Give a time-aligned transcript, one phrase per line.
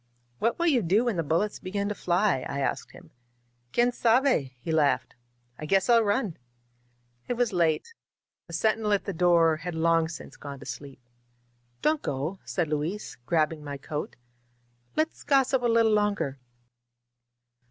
[0.39, 3.11] "What will you do when the bullets begin to fly?" I asked him.
[3.71, 5.13] '*Quien sabef" he laughed.
[5.59, 6.37] "I guess I'll run!"
[7.27, 7.93] It was late.
[8.47, 12.01] The sentinel at the door had long since 67 INSURGENT MEXICO gone to sleep.
[12.01, 14.15] ^^DonH go," said Luis, grabbing my coat.
[14.97, 16.39] ^^Let's gossip a little longer.